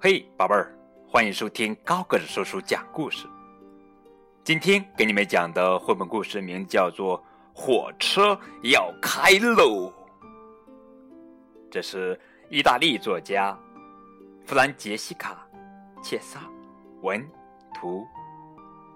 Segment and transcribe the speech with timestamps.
[0.00, 0.72] 嘿，宝贝儿，
[1.08, 3.26] 欢迎收听高个子叔叔讲故事。
[4.44, 7.20] 今天给你们讲的绘本故事名叫做
[7.52, 9.90] 《火车要开喽》。
[11.68, 12.16] 这是
[12.48, 13.58] 意大利作家
[14.46, 15.44] 弗兰杰西卡·
[16.00, 16.42] 切萨
[17.02, 17.28] 文
[17.74, 18.06] 图，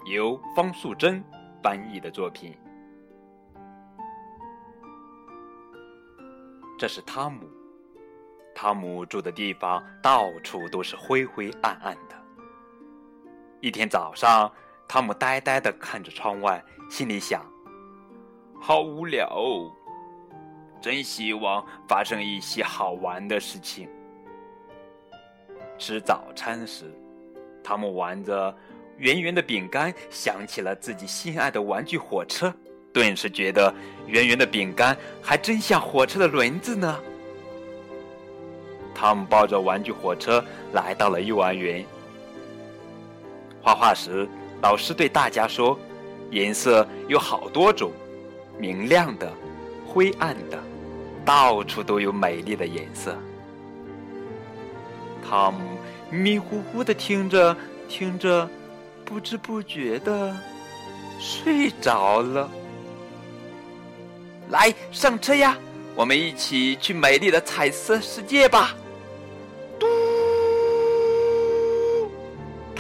[0.05, 1.21] 由方素珍
[1.65, 2.57] 翻译的作品。
[6.79, 7.41] 这是汤姆。
[8.55, 12.17] 汤姆住的地方到处都是灰灰暗暗的。
[13.61, 14.53] 一天早上，
[14.87, 17.45] 汤姆呆呆的看着窗外，心里想
[18.61, 19.71] ：“好无聊哦，
[20.81, 23.89] 真希望发生一些好玩的事情。”
[25.79, 26.93] 吃早餐时，
[27.65, 28.55] 汤姆玩着
[28.99, 32.55] 圆圆的饼干，想起了自己心爱的玩具火车，
[32.93, 33.73] 顿时觉得
[34.07, 37.01] 圆圆的饼干还真像火车的轮子呢。
[38.95, 41.85] 汤姆抱着玩具火车来到了幼儿园。
[43.63, 44.29] 画画时，
[44.61, 45.79] 老师对大家说
[46.31, 47.93] ：“颜色有好多种，
[48.59, 49.33] 明亮的、
[49.87, 50.59] 灰暗的，
[51.25, 53.17] 到处都有美丽的颜色。”
[55.29, 55.61] 汤姆
[56.11, 57.57] 迷糊糊的听着，
[57.89, 58.49] 听着，
[59.05, 60.37] 不知不觉的
[61.19, 62.51] 睡着了。
[64.51, 65.57] 来，上车呀！
[65.95, 68.75] 我们一起去美丽的彩色世界吧！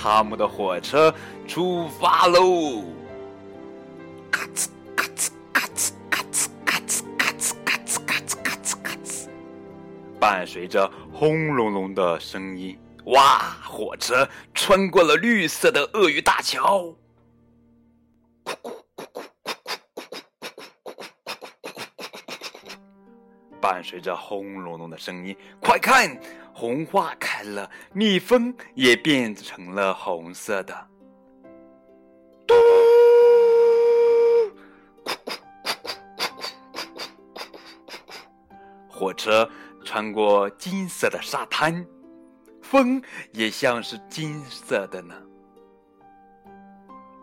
[0.02, 1.14] 汤姆的火车
[1.46, 2.82] 出发喽！
[4.32, 9.28] 咔哧咔哧咔哧咔哧咔哧咔哧咔哧咔哧咔哧咔哧，
[10.18, 13.38] 伴随着轰隆隆的声音，哇！
[13.64, 16.92] 火车穿过了绿色的鳄鱼大桥。
[23.62, 26.20] 伴随着轰隆隆的声音，快看，
[26.52, 30.88] 红花开了，蜜蜂也变成了红色的。
[32.44, 32.54] 嘟！
[38.88, 39.48] 火车
[39.84, 41.86] 穿过金色的沙滩，
[42.62, 43.00] 风
[43.32, 45.14] 也像是金色的呢。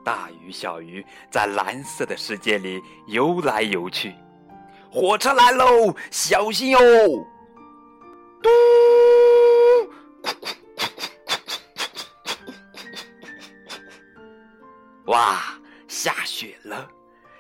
[0.06, 4.16] 大鱼小鱼在蓝色的世界里游来游去。
[4.92, 6.80] 火车来喽，小心哟！
[8.42, 8.50] 嘟！
[15.06, 15.42] 哇，
[15.88, 16.88] 下雪了，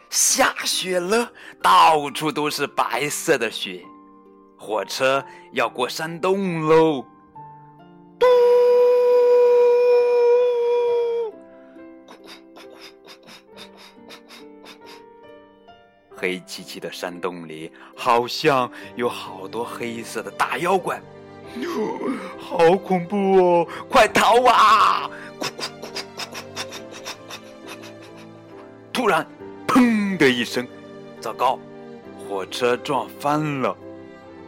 [0.09, 3.83] 下雪了，到处都是白色的雪。
[4.57, 5.23] 火车
[5.53, 7.03] 要过山洞喽！
[8.19, 8.25] 嘟！
[16.19, 21.02] 黑漆漆的山洞里，好像有好多黑色的大妖怪，
[22.38, 23.68] 好恐怖哦！
[23.90, 25.09] 快逃啊！
[28.91, 29.25] 突然，
[29.66, 30.68] 砰的一声，
[31.22, 31.57] 糟糕，
[32.18, 33.74] 火车撞翻了，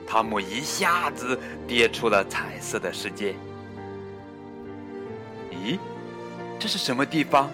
[0.05, 3.33] 汤姆一下子跌出了彩色的世界。
[5.51, 5.79] 咦，
[6.59, 7.49] 这是什么地方？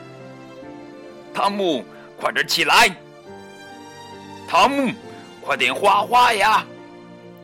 [1.36, 1.86] 汤姆，
[2.20, 2.90] 快点起来！
[4.48, 4.94] 汤姆，
[5.42, 6.64] 快点画画呀！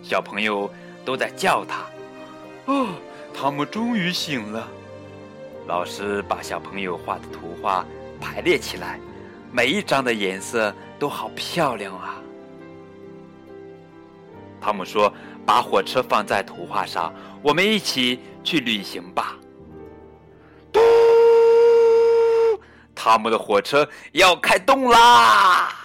[0.02, 0.72] 小朋友
[1.04, 1.84] 都在叫他。
[2.72, 2.88] 哦，
[3.34, 4.66] 汤姆终于醒了。
[5.68, 7.86] 老师把小朋友画的图画
[8.22, 9.00] 排列起来，
[9.52, 12.16] 每一张的颜色都好漂亮啊。
[14.62, 15.14] 汤姆说
[15.46, 19.36] ：“把火车放在图画上，我们一起去旅行吧。”
[20.72, 20.80] 嘟！
[22.96, 25.83] 汤姆的火车要开动啦！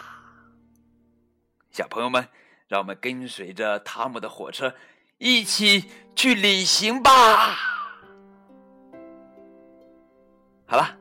[1.78, 2.26] 小朋友们，
[2.66, 4.74] 让我们跟随着汤姆的火车
[5.18, 5.84] 一起
[6.16, 7.10] 去旅行吧！
[10.66, 10.98] 好了，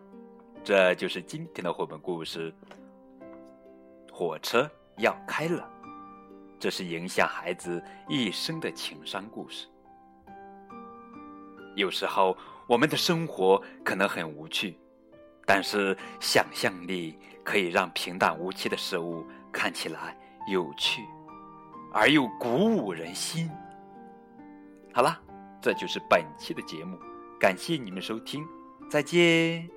[0.64, 2.54] 这就是今天的绘本故事。
[4.14, 5.68] 火车要开了，
[6.60, 9.68] 这是影响孩子一生的情商故事。
[11.76, 12.38] 有时候，
[12.68, 14.78] 我们的生活可能很无趣，
[15.44, 20.16] 但是想象力可以让平淡无奇的事物看起来。
[20.48, 21.04] 有趣，
[21.94, 23.50] 而又鼓舞人心。
[24.94, 25.20] 好了，
[25.62, 26.98] 这就是本期的节目，
[27.40, 28.46] 感谢你们收听，
[28.90, 29.77] 再见。